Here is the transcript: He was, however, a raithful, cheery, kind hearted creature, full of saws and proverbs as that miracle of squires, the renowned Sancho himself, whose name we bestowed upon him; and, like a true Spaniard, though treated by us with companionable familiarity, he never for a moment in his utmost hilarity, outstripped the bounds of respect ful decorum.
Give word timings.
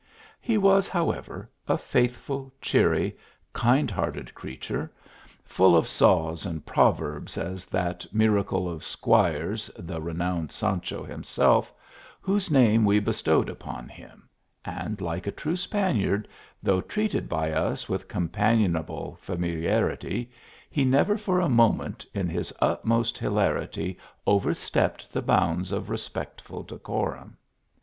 He 0.39 0.57
was, 0.57 0.87
however, 0.87 1.47
a 1.67 1.75
raithful, 1.77 2.51
cheery, 2.59 3.15
kind 3.53 3.91
hearted 3.91 4.33
creature, 4.33 4.91
full 5.45 5.75
of 5.77 5.87
saws 5.87 6.43
and 6.43 6.65
proverbs 6.65 7.37
as 7.37 7.67
that 7.67 8.07
miracle 8.11 8.67
of 8.67 8.83
squires, 8.83 9.69
the 9.77 10.01
renowned 10.01 10.51
Sancho 10.51 11.03
himself, 11.03 11.71
whose 12.19 12.49
name 12.49 12.83
we 12.83 12.99
bestowed 12.99 13.47
upon 13.47 13.89
him; 13.89 14.27
and, 14.65 15.01
like 15.01 15.27
a 15.27 15.31
true 15.31 15.55
Spaniard, 15.55 16.27
though 16.63 16.81
treated 16.81 17.29
by 17.29 17.51
us 17.51 17.87
with 17.87 18.07
companionable 18.07 19.19
familiarity, 19.21 20.31
he 20.71 20.83
never 20.83 21.15
for 21.15 21.39
a 21.39 21.47
moment 21.47 22.07
in 22.11 22.27
his 22.27 22.51
utmost 22.59 23.19
hilarity, 23.19 23.99
outstripped 24.27 25.13
the 25.13 25.21
bounds 25.21 25.71
of 25.71 25.91
respect 25.91 26.41
ful 26.41 26.63
decorum. 26.63 27.37